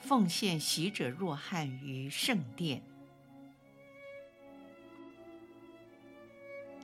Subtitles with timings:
[0.00, 2.82] 奉献喜者若翰于圣殿。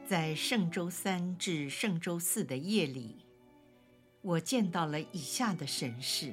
[0.07, 3.27] 在圣周三至圣周四的夜里，
[4.23, 6.33] 我见到了以下的神事：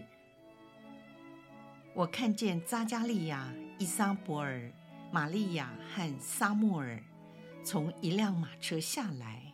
[1.95, 4.71] 我看见扎加利亚、依撒伯尔、
[5.11, 7.01] 玛利亚和撒慕尔
[7.63, 9.51] 从一辆马车下来，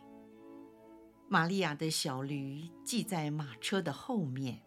[1.30, 4.62] 玛利亚的小驴系在马车的后面。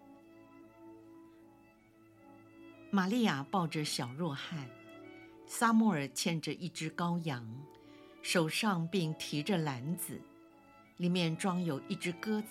[2.95, 4.69] 玛利亚抱着小若翰，
[5.47, 7.43] 撒慕尔牵着一只羔羊，
[8.21, 10.21] 手上并提着篮子，
[10.99, 12.49] 里面装有一只鸽子。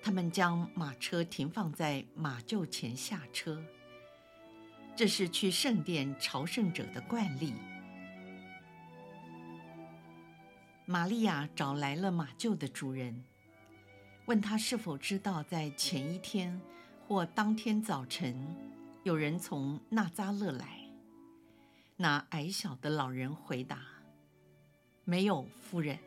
[0.00, 3.62] 他们将马车停放在马厩前下车。
[4.96, 7.52] 这是去圣殿朝圣者的惯例。
[10.86, 13.22] 玛利亚找来了马厩的主人，
[14.24, 16.58] 问他是否知道在前一天
[17.06, 18.34] 或当天早晨。
[19.08, 20.86] 有人从纳扎勒来。
[21.96, 23.80] 那矮小的老人回答
[25.02, 25.98] ：“没有，夫人。”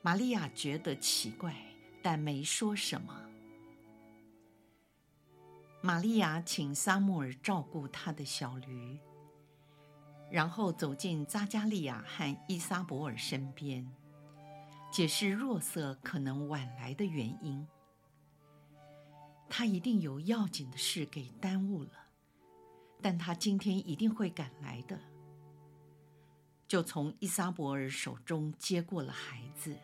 [0.00, 1.52] 玛利亚觉得奇怪，
[2.00, 3.20] 但没说什么。
[5.80, 8.96] 玛利亚请撒慕尔照顾她的小驴，
[10.30, 13.84] 然后走进扎加利亚和伊莎伯尔身边，
[14.92, 17.66] 解释若瑟可能晚来的原因。
[19.54, 21.90] 他一定有要紧的事给耽误了，
[23.02, 24.98] 但他今天一定会赶来的。
[26.66, 29.76] 就从依撒伯尔手中接过了孩子，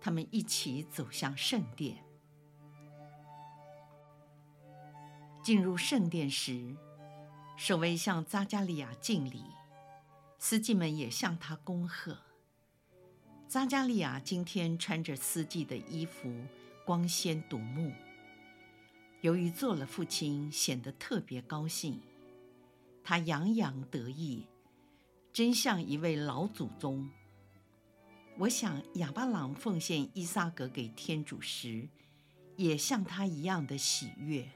[0.00, 2.02] 他们一起走向圣殿。
[5.42, 6.74] 进入圣殿时，
[7.58, 9.44] 守卫向扎加利亚敬礼，
[10.38, 12.16] 司祭们也向他恭贺。
[13.46, 16.34] 扎加利亚今天穿着司祭的衣服，
[16.86, 17.92] 光鲜夺目。
[19.26, 22.00] 由于做了父亲，显得特别高兴。
[23.02, 24.46] 他洋洋得意，
[25.32, 27.10] 真像一位老祖宗。
[28.38, 31.88] 我想亚巴朗奉献伊撒格给天主时，
[32.54, 34.48] 也像他一样的喜悦。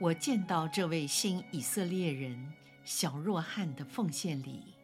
[0.00, 2.52] 我见到这位新以色列人
[2.84, 4.74] 小若翰的奉献礼，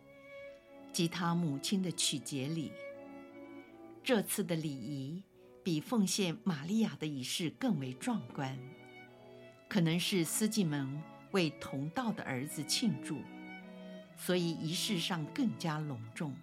[0.93, 2.71] 及他母亲的曲节礼。
[4.05, 5.25] 这次的礼仪。
[5.65, 8.59] 比奉献玛利亚的仪式更为壮观，
[9.69, 11.01] 可能是司祭们
[11.31, 13.21] 为同道的儿子庆祝，
[14.17, 16.35] 所以仪式上更加隆重。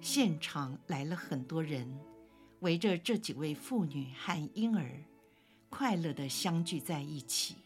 [0.00, 1.98] 现场来了很多人，
[2.60, 5.04] 围着这几位妇女和婴儿，
[5.68, 7.56] 快乐地相聚在一起。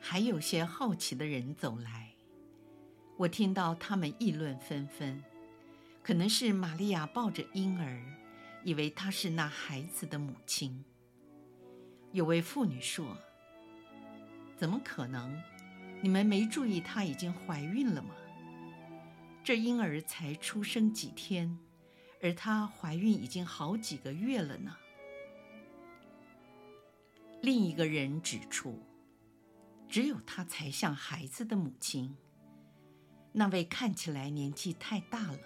[0.00, 2.14] 还有些好奇的人走来，
[3.16, 5.22] 我听到他们议论纷纷。
[6.04, 7.98] 可能是玛利亚抱着婴儿，
[8.62, 10.84] 以为她是那孩子的母亲。
[12.12, 13.16] 有位妇女说
[14.54, 15.34] ：“怎么可能？
[16.02, 18.14] 你们没注意她已经怀孕了吗？
[19.42, 21.58] 这婴儿才出生几天，
[22.20, 24.76] 而她怀孕已经好几个月了呢。”
[27.40, 28.78] 另一个人指出
[29.88, 32.14] ：“只有她才像孩子的母亲，
[33.32, 35.38] 那位看起来年纪太大了。”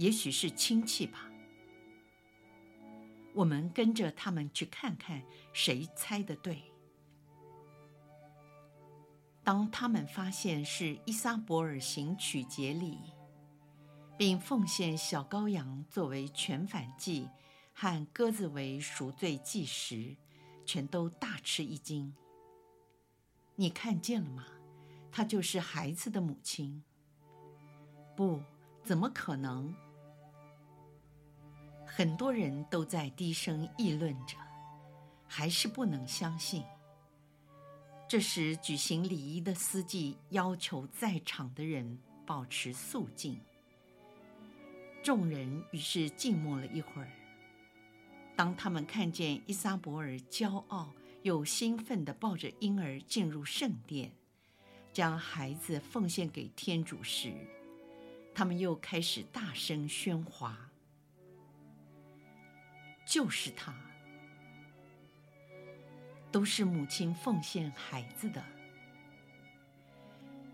[0.00, 1.30] 也许是亲戚吧。
[3.34, 5.22] 我们跟着他们去看看，
[5.52, 6.62] 谁猜的对。
[9.44, 12.98] 当他们发现是依撒伯尔行曲节礼，
[14.16, 17.28] 并奉献小羔羊作为全反祭
[17.74, 20.16] 和鸽子为赎罪祭时，
[20.64, 22.14] 全都大吃一惊。
[23.54, 24.46] 你看见了吗？
[25.12, 26.82] 她就是孩子的母亲。
[28.16, 28.42] 不，
[28.82, 29.74] 怎么可能？
[32.00, 34.34] 很多人都在低声议论着，
[35.28, 36.64] 还是不能相信。
[38.08, 43.38] 这时，举行礼仪的司祭要求在场的人保持肃静。
[45.02, 47.12] 众人于是静默了一会儿。
[48.34, 54.10] 当他们看见伊莎伯尔骄傲又兴奋地抱着婴儿进入圣殿，
[54.90, 57.34] 将孩子奉献给天主时，
[58.34, 60.69] 他们又开始大声喧哗。
[63.10, 63.74] 就是他，
[66.30, 68.40] 都是母亲奉献孩子的。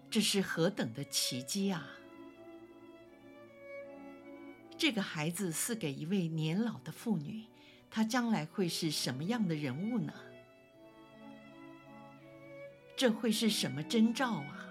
[0.09, 1.87] 这是何等的奇迹啊！
[4.79, 7.45] 这个孩子赐给一位年老的妇女，
[7.91, 10.15] 她将来会是什么样的人物呢？
[12.97, 14.67] 这会是什么征兆啊？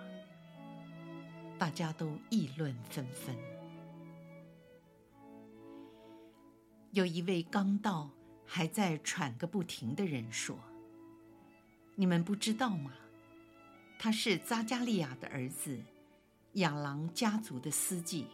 [1.60, 3.55] 大家都议论纷纷。
[6.96, 8.10] 有一位刚到
[8.46, 10.58] 还在喘个不停的人说
[11.96, 12.94] ：“你们不知道吗？
[14.00, 15.78] 他是扎加利亚的儿子，
[16.54, 18.28] 亚郎家族的司祭。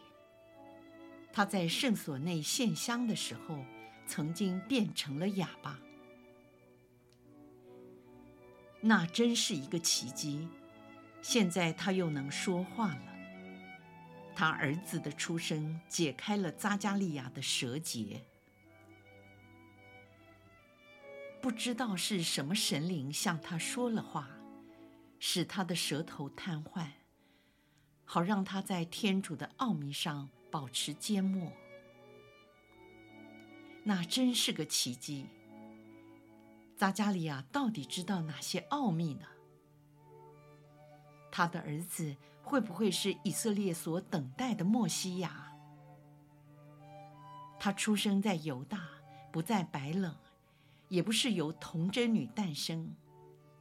[1.32, 3.64] 他在圣所内献香的时候，
[4.06, 5.80] 曾经变成了哑巴。”
[8.80, 10.46] 那真是一个奇迹！
[11.20, 13.12] 现在他又能说话了。
[14.36, 18.22] 他儿子的出生解开了扎加利亚的舌结。
[21.42, 24.30] 不知道是什么神灵向他说了话，
[25.18, 26.86] 使他的舌头瘫痪，
[28.04, 31.52] 好让他在天主的奥秘上保持缄默。
[33.82, 35.26] 那真是个奇迹！
[36.78, 39.26] 匝加利亚到底知道哪些奥秘呢？
[41.32, 45.52] 他的儿子会不会是以色列所等待的默西亚？
[47.58, 48.80] 他出生在犹大，
[49.32, 50.14] 不在白冷，
[50.92, 52.94] 也不是由童贞女诞生，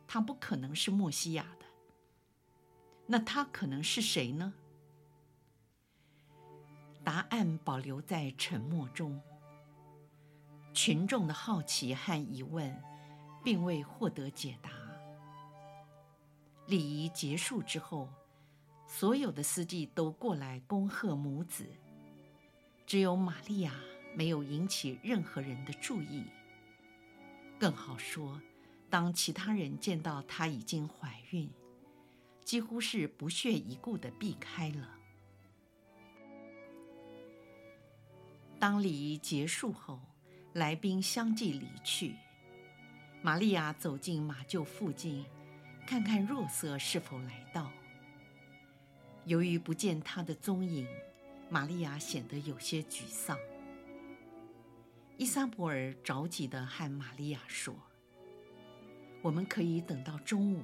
[0.06, 1.66] 她不可能是默西亚的。
[3.08, 4.54] 那她可能是谁呢？
[7.04, 9.22] 答案保留在沉默中。
[10.74, 12.92] 群众的好奇和疑问。
[13.44, 14.70] 并未获得解答。
[16.68, 18.08] 礼仪结束之后，
[18.88, 21.68] 所有的司机都过来恭贺母子，
[22.86, 23.74] 只有玛利亚
[24.16, 26.26] 没有引起任何人的注意。
[27.62, 28.42] 更好说，
[28.90, 31.48] 当其他人见到她已经怀孕，
[32.44, 34.90] 几乎是不屑一顾地避开了。
[38.58, 40.00] 当礼仪结束后，
[40.54, 42.16] 来宾相继离去。
[43.22, 45.24] 玛利亚走进马厩附近，
[45.86, 47.72] 看看若瑟是否来到。
[49.26, 50.88] 由于不见他的踪影，
[51.48, 53.38] 玛利亚显得有些沮丧。
[55.18, 57.76] 依撒伯尔着急地和玛利亚说
[59.22, 60.64] ：“我们可以等到中午，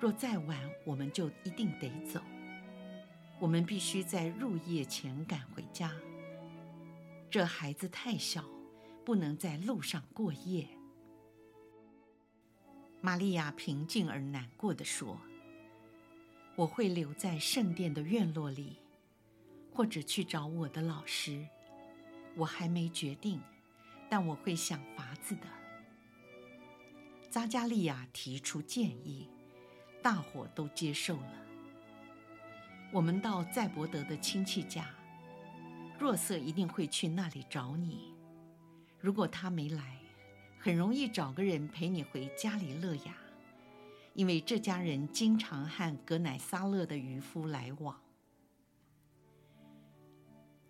[0.00, 2.22] 若再晚，我们就一定得走。
[3.38, 5.92] 我们必须在入夜前赶回家。
[7.30, 8.42] 这孩子太小，
[9.04, 10.66] 不能在路上过夜。”
[13.02, 15.20] 玛利亚平静而难过地说
[16.56, 18.78] ：“我会留在圣殿的院落里，
[19.70, 21.46] 或者去找我的老师。
[22.36, 23.40] 我还没决定，
[24.08, 25.46] 但我会想法子的。”
[27.30, 29.28] 扎加利亚提出建议，
[30.02, 31.32] 大伙都接受了。
[32.90, 34.86] 我们到赛伯德的亲戚家，
[35.98, 38.14] 若瑟一定会去那里找你。
[38.98, 39.98] 如果他没来，
[40.58, 43.14] 很容易找个人陪你回加里勒亚，
[44.14, 48.00] 因为这家人经常和格乃撒勒的渔夫来往。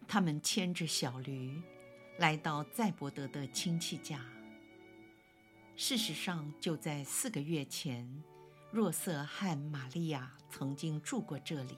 [0.08, 1.62] 他们牵着小驴，
[2.16, 4.24] 来到赛伯德的亲戚家。
[5.76, 8.24] 事实上，就在四个月前，
[8.72, 11.76] 若瑟和玛利亚曾经住过这里。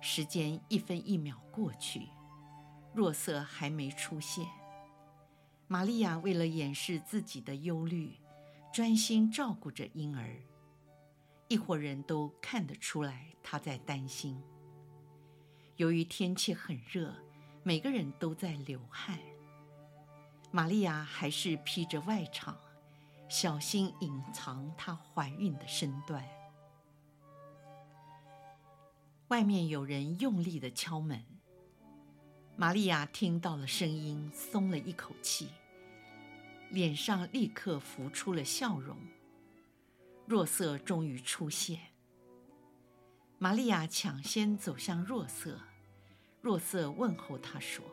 [0.00, 2.08] 时间一分一秒过去，
[2.94, 4.46] 若瑟还没出现。
[5.66, 8.14] 玛利亚为了掩饰自己的忧虑，
[8.72, 10.36] 专心照顾着婴儿。
[11.48, 14.40] 一伙人都看得出来，她在担心。
[15.80, 17.10] 由于天气很热，
[17.62, 19.18] 每个人都在流汗。
[20.50, 22.54] 玛利亚还是披着外裳，
[23.30, 26.22] 小心隐藏她怀孕的身段。
[29.28, 31.24] 外面有人用力地敲门。
[32.56, 35.48] 玛利亚听到了声音，松了一口气。
[36.68, 38.98] 脸上立刻浮出了笑容。
[40.26, 41.80] 若瑟终于出现。
[43.38, 45.58] 玛利亚抢先走向若瑟，
[46.42, 47.84] 若瑟问候他说：“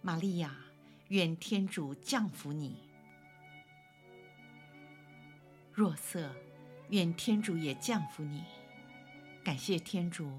[0.00, 0.56] 玛利亚，
[1.08, 2.88] 愿天主降福你。”
[5.74, 6.30] 若瑟，
[6.90, 8.44] 愿天主也降福你。
[9.42, 10.30] 感谢天主，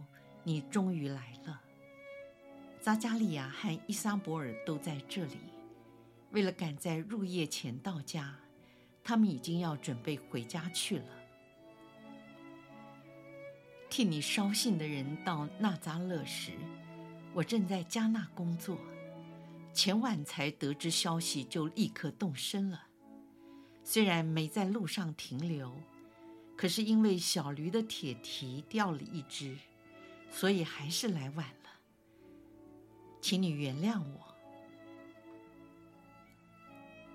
[0.44, 1.62] 你终于来了。
[2.80, 5.38] 扎加利亚和伊撒伯尔都在这里。
[6.32, 8.36] 为了赶在入夜前到家，
[9.04, 11.06] 他们已经要准备回家去了。
[13.90, 16.52] 替你捎信的人到纳扎勒时，
[17.36, 18.80] 我正在加纳工作，
[19.74, 22.82] 前晚才得知消息，就立刻动身了。
[23.84, 25.76] 虽然没在路上停留，
[26.56, 29.58] 可是因为小驴的铁蹄掉了一只，
[30.30, 31.70] 所以还是来晚了。
[33.20, 34.34] 请你原谅我，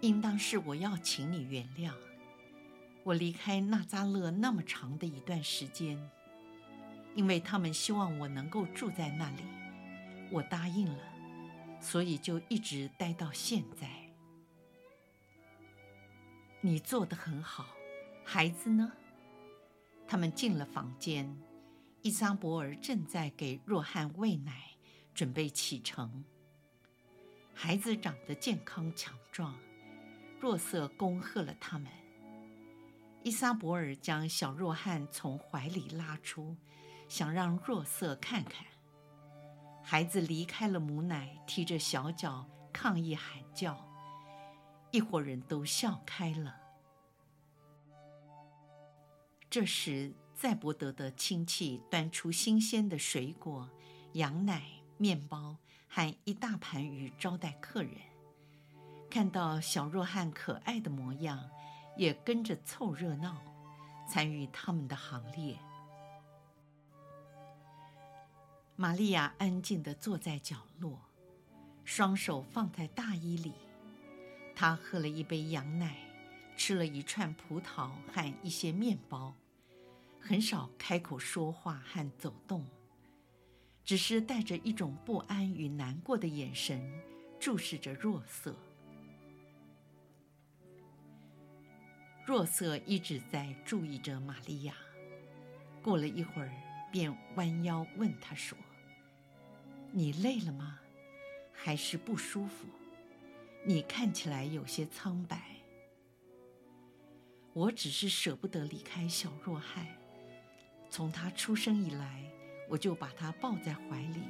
[0.03, 1.95] 应当是我要请你原谅。
[3.05, 5.99] 我离开纳扎勒那么长的一段时间，
[7.15, 9.43] 因为他们希望我能够住在那里，
[10.31, 11.05] 我答应了，
[11.81, 13.89] 所以就一直待到现在。
[16.61, 17.67] 你做得很好，
[18.25, 18.93] 孩子呢？
[20.07, 21.37] 他们进了房间，
[22.03, 24.77] 伊莎伯尔正在给若翰喂奶，
[25.15, 26.25] 准备启程。
[27.55, 29.59] 孩子长得健康强壮，
[30.39, 31.91] 若瑟恭贺了他们。
[33.23, 36.57] 伊莎伯尔将小若翰从怀里拉出，
[37.09, 38.65] 想让若瑟看看。
[39.91, 43.77] 孩子离开了母奶，踢着小脚抗议喊叫，
[44.93, 46.55] 一伙人都笑开了。
[49.51, 53.69] 这时，载伯德的亲戚端出新鲜的水果、
[54.13, 54.63] 羊奶、
[54.97, 55.57] 面包
[55.89, 57.95] 和一大盘鱼招待客人。
[59.11, 61.51] 看到小若翰可爱的模样，
[61.97, 63.43] 也跟着凑热闹，
[64.09, 65.59] 参与他们的行列。
[68.81, 70.99] 玛利亚安静地坐在角落，
[71.85, 73.53] 双手放在大衣里。
[74.55, 75.99] 她喝了一杯羊奶，
[76.57, 79.37] 吃了一串葡萄和一些面包，
[80.19, 82.65] 很少开口说话和走动，
[83.85, 86.81] 只是带着一种不安与难过的眼神
[87.39, 88.57] 注视着若瑟。
[92.25, 94.75] 若瑟一直在注意着玛利亚，
[95.83, 96.51] 过了一会儿，
[96.91, 98.57] 便弯腰问她说
[99.93, 100.79] ：“你累了吗？
[101.53, 102.67] 还是不舒服？
[103.65, 105.57] 你看起来有些苍白。”
[107.53, 109.87] 我只是舍不得离开小若翰，
[110.89, 112.25] 从他出生以来，
[112.69, 114.23] 我就把他抱在怀里，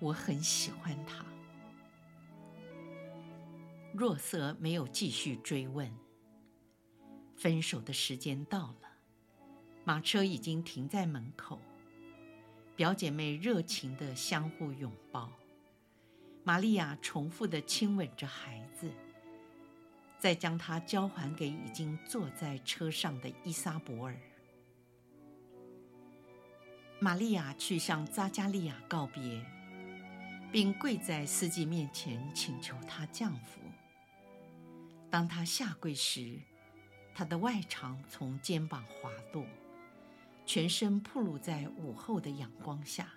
[0.00, 1.24] 我很喜欢他。
[3.92, 5.90] 若瑟没有继续追问。
[7.36, 8.88] 分手的时间到了，
[9.84, 11.60] 马车已经停在门口。
[12.76, 15.30] 表姐妹热情地相互拥抱，
[16.42, 18.90] 玛利亚重复的亲吻着孩子，
[20.18, 24.16] 再将他交还给已经坐在车上的伊莎伯尔。
[26.98, 29.44] 玛利亚去向扎加利亚告别，
[30.50, 33.60] 并跪在司机面前请求他降服。
[35.10, 36.40] 当他下跪时，
[37.14, 39.46] 他的外长从肩膀滑落，
[40.46, 43.08] 全身暴露在午后的阳光下。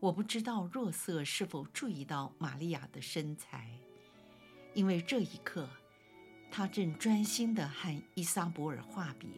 [0.00, 3.70] 我不知道若瑟是否注意到玛利亚的身材，
[4.74, 5.68] 因为这一刻，
[6.50, 9.28] 他正专心地和伊莎博尔话别。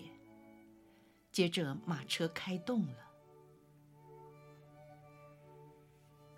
[1.31, 2.99] 接着，马车开动了。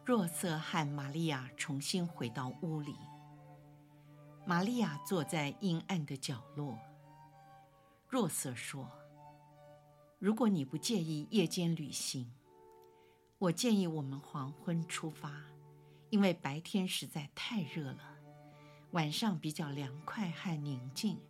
[0.04, 2.96] 若瑟和玛利亚重新回到屋里。
[4.44, 6.78] 玛利亚坐在阴暗的角落。
[8.08, 8.90] 若瑟说
[10.18, 12.28] ：“如果你不介意夜间旅行，
[13.38, 15.44] 我建议我们黄昏出发，
[16.10, 18.18] 因为白天实在太热了，
[18.90, 21.20] 晚上比较凉快和宁静。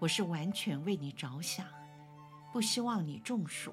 [0.00, 1.64] 我是完全为你着想，
[2.52, 3.72] 不希望你中暑。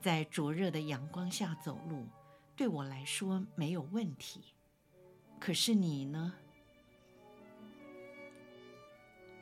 [0.00, 2.06] 在灼热的阳光下走路，
[2.54, 4.54] 对我来说没有问题。
[5.40, 6.32] 可是你呢？”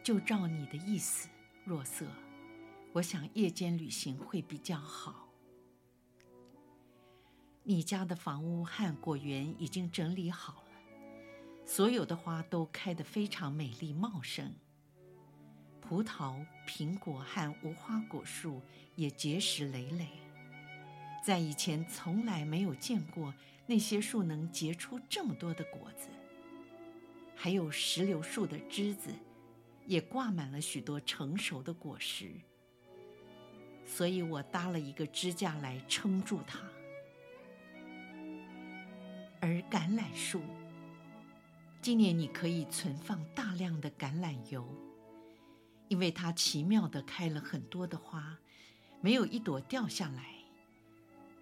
[0.03, 1.29] 就照你的意思，
[1.67, 2.07] 若瑟，
[2.95, 5.29] 我想夜间旅行会比较好。
[7.63, 10.81] 你家的房屋和果园已经整理好了，
[11.67, 14.55] 所有的花都开得非常美丽茂盛，
[15.81, 18.63] 葡萄、苹果和无花果树
[18.97, 20.09] 也结实累累，
[21.23, 23.35] 在以前从来没有见过
[23.67, 26.09] 那些树能结出这么多的果子，
[27.37, 29.13] 还有石榴树的枝子。
[29.87, 32.35] 也挂满了许多成熟的果实，
[33.99, 36.61] 所以我搭了一个支架来撑住它。
[39.41, 40.41] 而橄榄树，
[41.83, 44.65] 今年你可以存放大量的橄榄油，
[45.89, 48.39] 因为它奇妙的开了很多的花，
[49.01, 50.27] 没有一朵掉下来，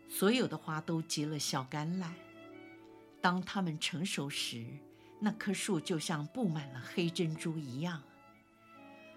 [0.08, 2.12] 所有的花都结了小橄榄。
[3.20, 4.66] 当它们成熟时，
[5.20, 8.02] 那棵树就像布满了黑珍珠一样。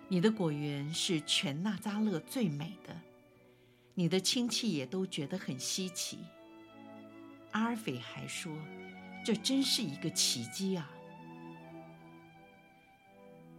[0.09, 2.93] 你的果园是全纳扎勒最美的，
[3.99, 6.19] 你的亲戚也都觉得很稀奇。
[7.51, 8.57] 阿尔斐还说
[9.25, 10.89] ：“这真是一个奇迹啊！”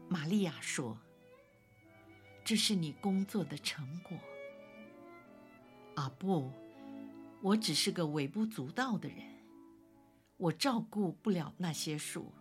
[0.08, 0.96] 玛利亚说
[2.42, 4.16] ：“这是你工作的成果。”
[5.96, 6.50] 啊，不，
[7.42, 9.18] 我只是个微不足道的人，
[10.38, 12.32] 我照顾不了那些树，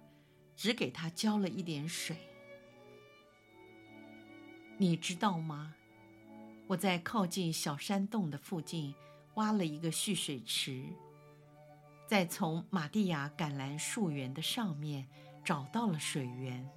[0.56, 2.16] 只给它浇了一点水。
[4.78, 5.76] 你知道吗？
[6.70, 8.94] 我在靠近小山洞的附近
[9.34, 10.86] 挖了一个蓄水池，
[12.06, 15.08] 再从玛蒂亚橄榄树园的上面
[15.44, 16.70] 找到了水源。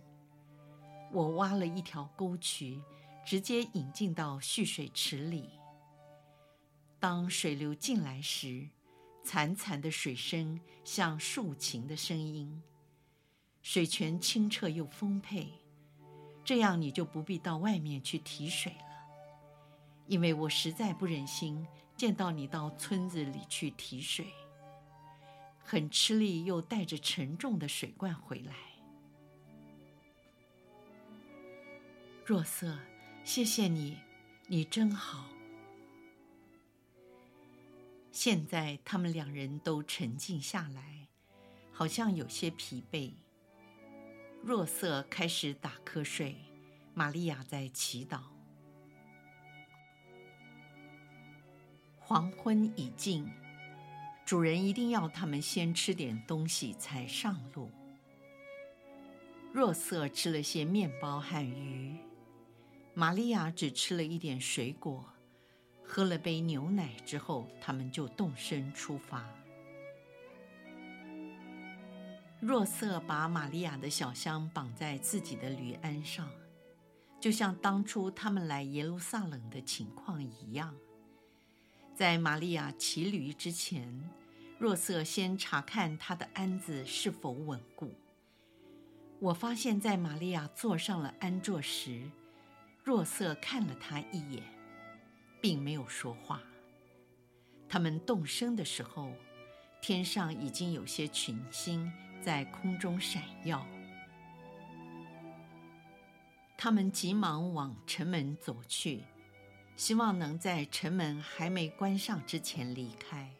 [1.12, 2.80] 我挖了一条沟渠，
[3.22, 5.50] 直接引进到蓄水池里。
[6.98, 8.66] 当水流进来时，
[9.22, 12.62] 潺潺的水声像竖琴的声音，
[13.60, 15.52] 水泉清澈又丰沛。
[16.42, 18.91] 这样你就不必到外面去提水了，
[20.06, 21.66] 因为我实在不忍心
[21.96, 24.26] 见到你到村子里去提水，
[25.58, 28.54] 很吃力又带着沉重的水罐回来。
[32.24, 32.78] 若瑟，
[33.24, 33.98] 谢谢你，
[34.46, 35.28] 你真好。
[38.10, 41.08] 现在他们两人都沉静下来，
[41.72, 43.14] 好像有些疲惫。
[44.42, 46.36] 若瑟开始打瞌睡，
[46.94, 48.20] 玛利亚在祈祷。
[52.12, 53.26] 黄昏已近，
[54.26, 57.70] 主人一定要他们先吃点东西才上路。
[59.50, 61.96] 若瑟吃了些面包和鱼，
[62.92, 65.10] 玛利亚只吃了一点水果，
[65.82, 69.26] 喝了杯牛奶之后，他们就动身出发。
[72.40, 76.28] 若瑟把玛利亚的小箱绑在自己的驴鞍上，
[77.18, 80.76] 就像当初他们来耶路撒冷的情况一样。
[81.94, 84.10] 在玛利亚骑驴之前，
[84.58, 87.92] 若瑟先查看她的鞍子是否稳固。
[89.20, 92.10] 我发现，在玛利亚坐上了鞍座时，
[92.82, 94.42] 若瑟看了他一眼，
[95.40, 96.42] 并没有说话。
[97.68, 99.12] 他们动身的时候，
[99.80, 101.92] 天上已经有些群星。
[102.24, 103.66] 在空中闪耀，
[106.56, 109.02] 他们急忙往城门走去，
[109.76, 113.30] 希望能在城门还没关上之前离开。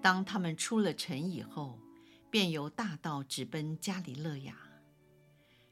[0.00, 1.78] 当他们出了城以后，
[2.30, 4.56] 便由大道直奔加里勒亚。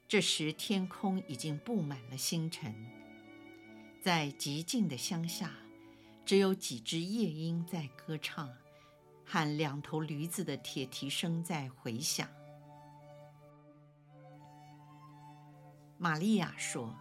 [0.09, 2.75] 这时天空已经布满了星辰，
[4.03, 5.53] 在寂静的乡下，
[6.25, 8.49] 只有几只夜莺在歌唱。
[9.33, 12.29] 和两头驴子的铁蹄声在回响。
[15.99, 16.93] 玛利亚说：“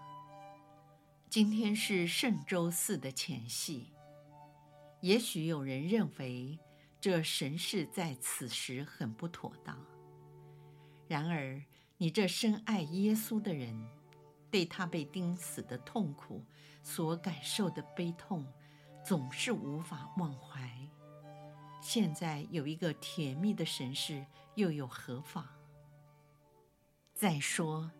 [1.30, 3.94] 今天是圣周四的前夕，
[5.00, 6.58] 也许有人认为
[7.00, 9.78] 这神事在此时很不妥当。
[11.08, 11.62] 然而，
[11.98, 13.80] 你这深爱耶稣的人，
[14.50, 16.44] 对他被钉死的痛苦
[16.82, 18.44] 所感受的悲痛，
[19.06, 20.68] 总是无法忘怀。”
[21.80, 25.48] 现在有一个甜蜜的神事，又有何妨？
[27.13, 27.92] 再说，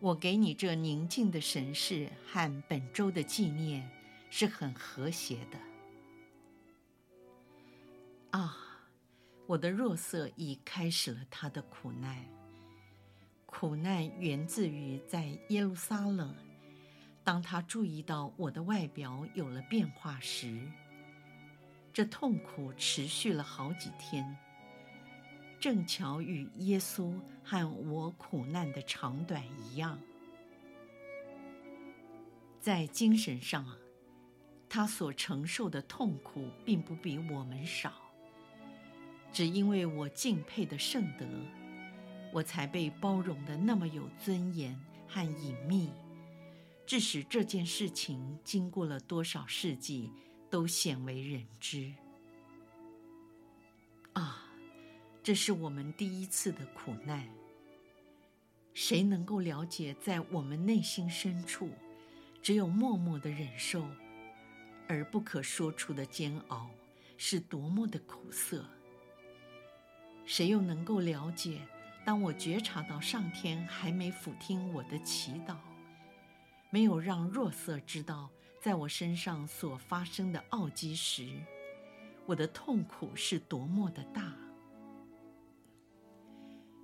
[0.00, 3.86] 我给你这宁静的神事和本周的纪念，
[4.30, 5.58] 是很和谐的。
[8.30, 8.56] 啊，
[9.46, 12.24] 我的弱色已开始了他的苦难。
[13.44, 16.34] 苦难源自于在耶路撒冷，
[17.22, 20.66] 当他注意到我的外表有了变化时。
[21.92, 24.34] 这痛苦持续了好几天，
[25.60, 27.12] 正巧与耶稣
[27.44, 29.98] 和我苦难的长短一样。
[32.58, 33.66] 在精神上，
[34.68, 37.92] 他所承受的痛苦并不比我们少。
[39.32, 41.26] 只因为我敬佩的圣德，
[42.32, 45.92] 我才被包容的那么有尊严和隐秘，
[46.84, 50.10] 致使这件事情经过了多少世纪，
[50.50, 51.92] 都鲜为人知。
[54.14, 54.49] 啊，
[55.22, 57.28] 这是我们第一次的苦难。
[58.72, 61.70] 谁能够了解，在我们内心深处，
[62.40, 63.84] 只有默默的忍受，
[64.88, 66.70] 而不可说出的煎熬，
[67.18, 68.64] 是多么的苦涩？
[70.24, 71.60] 谁又能够了解，
[72.04, 75.56] 当我觉察到上天还没俯听我的祈祷，
[76.70, 78.30] 没有让若瑟知道，
[78.60, 81.28] 在我身上所发生的奥迹时，
[82.24, 84.32] 我的痛苦是多么的大。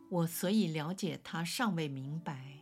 [0.08, 2.58] 我所以了解他尚未明白，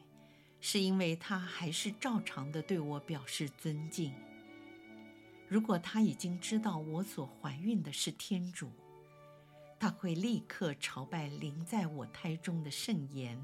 [0.61, 4.15] 是因为他还是照常的对我表示尊敬。
[5.47, 8.71] 如果他已经知道我所怀孕的是天主，
[9.79, 13.39] 他会立刻朝拜临在我胎中的圣言。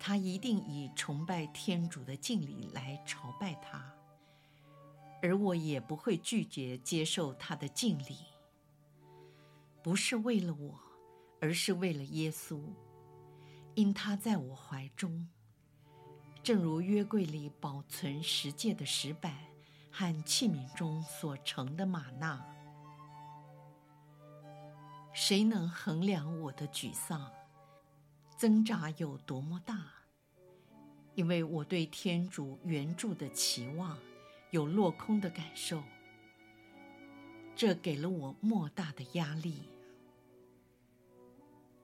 [0.00, 3.94] 他一定以崇拜天主的敬礼来朝拜他，
[5.22, 8.16] 而我也不会拒绝接受他的敬礼。
[9.80, 10.81] 不是为了我，
[11.42, 12.60] 而是为了耶稣，
[13.74, 15.28] 因他在我怀中，
[16.40, 19.36] 正如约柜里保存十诫的石板
[19.90, 22.46] 和器皿中所盛的吗哪。
[25.12, 27.28] 谁能衡量我的沮丧？
[28.38, 29.82] 挣扎有多么大？
[31.16, 33.98] 因为我对天主援助的期望
[34.52, 35.82] 有落空的感受，
[37.56, 39.71] 这给了我莫大的压力。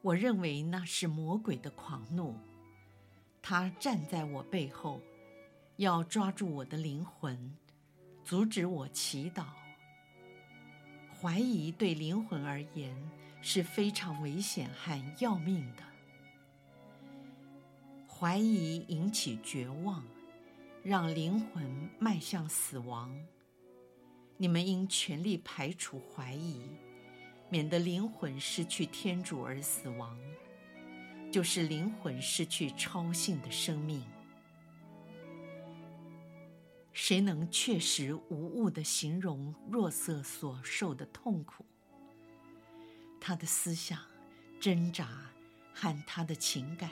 [0.01, 2.35] 我认为那是魔鬼的狂怒，
[3.43, 5.01] 他站在我背后，
[5.77, 7.57] 要抓住我的灵魂，
[8.25, 9.47] 阻止我祈祷。
[11.21, 12.95] 怀疑对灵魂而言
[13.43, 15.83] 是非常危险和要命的。
[18.07, 20.05] 怀疑引起绝望，
[20.83, 23.13] 让灵魂迈向死亡。
[24.37, 26.63] 你们应全力排除怀疑，
[27.51, 30.19] 免得灵魂失去天主而死亡，
[31.33, 34.03] 就是灵魂失去超性的生命。
[36.93, 41.65] 谁能确实无误地形容若瑟所受的痛苦？
[43.21, 44.01] 他的思想、
[44.61, 45.09] 挣扎
[45.73, 46.91] 和他的情感。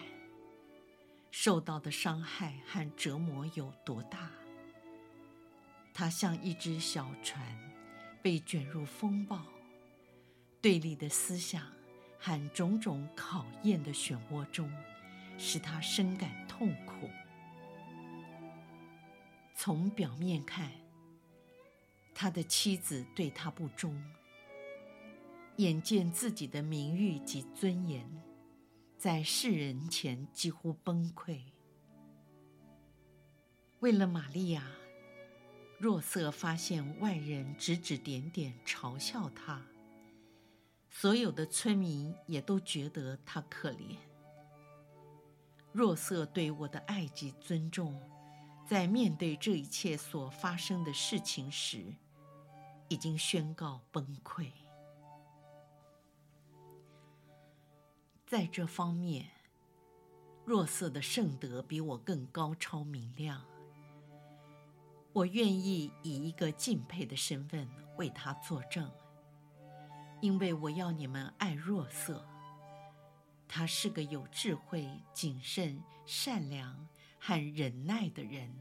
[1.31, 4.31] 受到的伤害和折磨有多大？
[5.93, 7.45] 他像一只小船，
[8.23, 9.45] 被卷入风暴，
[10.67, 11.63] 对立的思想
[12.19, 14.69] 和种种考验的漩涡中，
[15.39, 17.09] 使他深感痛苦。
[19.55, 20.73] 从表面看，
[22.13, 23.97] 他的妻子对他不忠，
[25.59, 28.05] 眼见自己的名誉及尊严。
[28.99, 31.43] 在世人前几乎崩溃。
[33.79, 34.67] 为了玛利亚，
[35.79, 39.65] 若瑟发现外人指指点点嘲笑他，
[40.99, 43.99] 所有的村民也都觉得他可怜。
[45.71, 48.01] 若瑟对我的爱及尊重，
[48.67, 51.95] 在面对这一切所发生的事情时，
[52.89, 54.51] 已经宣告崩溃。
[58.27, 59.27] 在这方面，
[60.47, 63.45] 若瑟的圣德比我更高超明亮。
[65.13, 68.91] 我愿意以一个敬佩的身份为他作证，
[70.27, 72.27] 因为我要你们爱若瑟。
[73.47, 76.89] 他是个有智慧、谨慎、善良
[77.21, 78.53] 和忍耐的人。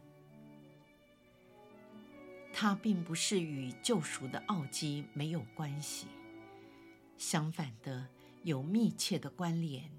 [2.54, 6.06] 他并不是与救赎的奥迹没有关系，
[7.17, 8.08] 相反的。
[8.43, 9.89] 有密切的关联，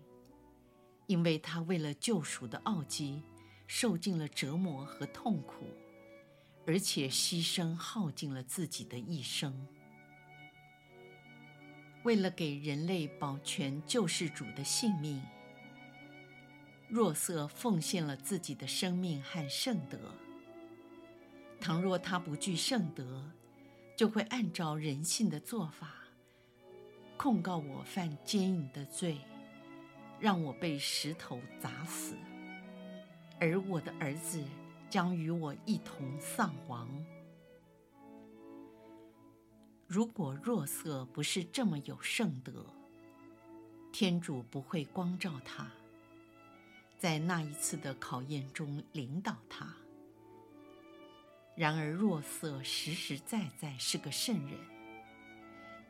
[1.08, 3.20] 因为他为了救赎的奥迹，
[3.66, 5.66] 受尽了折磨和痛苦，
[6.64, 9.66] 而且牺牲耗尽了自己的一生。
[12.06, 15.20] 为了给人类保全救世主的性命，
[16.88, 19.98] 若瑟奉献了自己的生命和圣德。
[21.60, 23.28] 倘若他不具圣德，
[23.96, 25.94] 就会按照人性的做法。
[27.16, 29.18] 控告我犯奸淫的罪，
[30.20, 32.14] 让我被石头砸死，
[33.40, 34.44] 而我的儿子
[34.88, 36.88] 将与我一同丧亡。
[39.86, 42.66] 如果若瑟不是这么有圣德，
[43.92, 45.70] 天主不会光照他，
[46.98, 49.72] 在那一次的考验中领导他。
[51.54, 54.58] 然而若瑟实实在在是个圣人。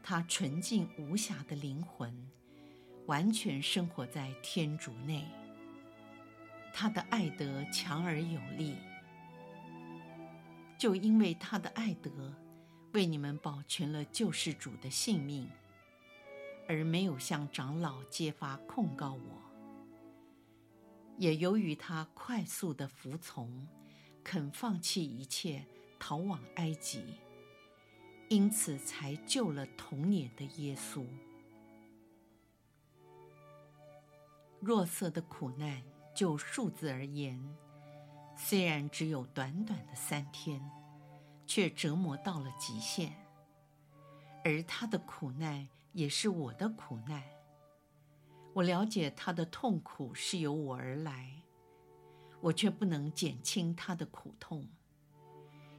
[0.02, 2.14] 他纯净无瑕的灵魂，
[3.06, 5.24] 完全生活在天主内。
[6.72, 8.76] 他的爱德强而有力，
[10.78, 12.32] 就因为他的爱德，
[12.96, 15.46] 为你们保全了救世主的性命，
[16.66, 19.42] 而没有向长老揭发控告我。
[21.18, 23.68] 也由于他快速的服从，
[24.24, 25.66] 肯放弃一切，
[25.98, 27.20] 逃往埃及。
[28.30, 31.04] 因此，才救了童年的耶稣。
[34.58, 35.82] 若瑟的苦难，
[36.14, 37.38] 就数字而言，
[38.38, 40.58] 虽然只有短短的三天，
[41.46, 43.12] 却折磨到了极限。
[44.44, 47.22] 而他的苦难，也是我的苦难。
[48.52, 51.42] 我了解他的痛苦是由我而来，
[52.40, 54.66] 我却不能减轻他的苦痛。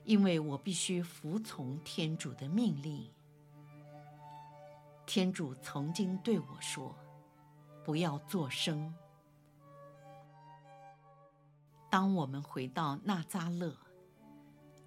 [0.04, 3.10] 因为我必须服从天主的命令。
[5.06, 6.96] 天主曾经对我说
[7.84, 8.94] ：“不要作声。”
[11.90, 13.76] 当我们回到纳扎勒，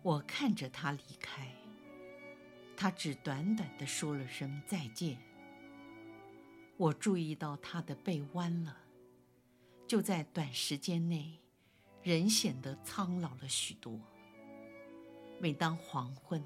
[0.02, 1.46] 我看着他离开，
[2.76, 5.18] 他只短短的说了声再见。
[6.78, 8.74] 我注意到他的背弯了，
[9.86, 11.38] 就在短时间内，
[12.02, 14.00] 人显得苍老了许多。
[15.38, 16.42] 每当黄昏，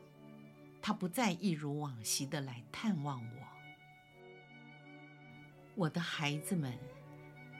[0.83, 3.47] 他不再一如往昔的来探望我。
[5.77, 6.77] 我的孩子们，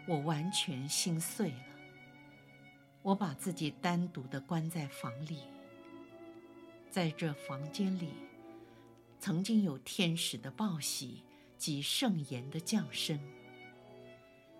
[0.09, 1.65] 我完全心碎了。
[3.03, 5.43] 我把自己单独的关在房里，
[6.95, 8.11] 在这房间里，
[9.19, 11.25] 曾经有天使的报喜
[11.59, 13.19] 及圣言的降生，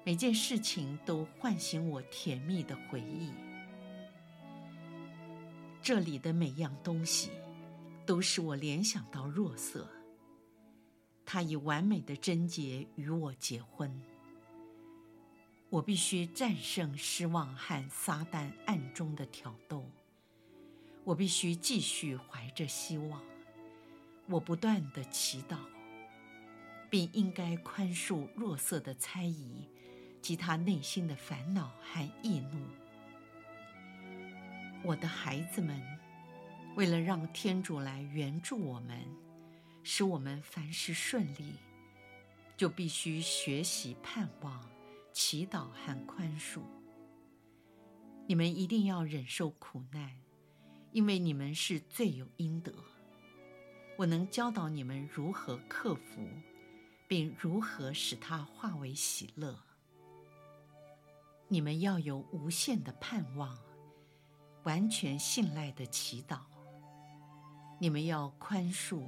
[0.05, 3.31] 每件事情都唤醒我甜蜜的回忆。
[5.81, 7.31] 这里的每样东西，
[8.05, 9.89] 都使我联想到若瑟，
[11.25, 14.03] 他以完美的贞洁与我结婚。
[15.71, 19.89] 我必须战胜失望和撒旦暗中的挑逗。
[21.05, 23.23] 我必须继续怀着希望。
[24.27, 25.59] 我不断地祈祷，
[26.91, 29.69] 并应该宽恕若瑟的猜疑
[30.23, 32.59] 及他内心的烦恼和易怒。
[34.83, 35.81] 我的孩子们，
[36.75, 38.99] 为了让天主来援助我们，
[39.83, 41.55] 使我们凡事顺利，
[42.57, 44.71] 就必须学习盼望。
[45.17, 46.61] 祈祷和宽恕。
[48.27, 50.11] 你们一定要忍受苦难，
[50.95, 52.73] 因为你们是罪有应得。
[53.99, 56.27] 我能教导你们如何克服，
[57.09, 59.59] 并如何使它化为喜乐。
[61.49, 63.59] 你们要有无限的盼望，
[64.63, 66.39] 完全信赖的祈祷。
[67.81, 69.03] 你们要宽恕，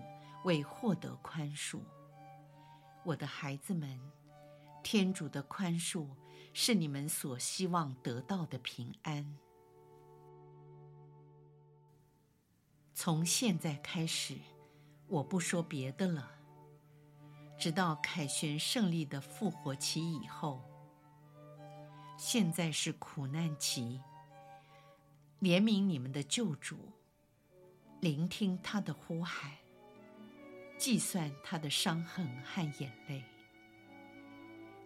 [0.45, 1.79] 为获得宽恕。
[3.05, 3.99] 我的孩子们。
[4.83, 6.07] 天主的宽恕
[6.53, 9.37] 是你们所希望得到的平安。
[13.07, 14.35] 从现在开始，
[15.07, 16.29] 我不说别的了。
[17.57, 20.61] 直到凯旋胜利的复活期以后，
[22.19, 24.01] 现在是苦难期。
[25.41, 26.77] 怜悯你们的救主，
[28.01, 29.53] 聆听他的呼喊，
[30.77, 33.23] 计算他的伤痕和眼泪。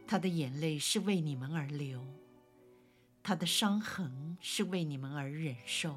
[0.07, 2.05] 他的眼泪是为你们而流，
[3.23, 5.97] 他的伤痕是为你们而忍受。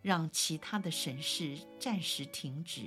[0.00, 2.82] 让其他的神事暂时停止，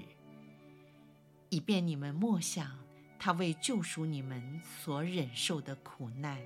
[1.50, 2.78] 以便你们默想
[3.20, 6.42] 他为救赎你们所忍受的苦难。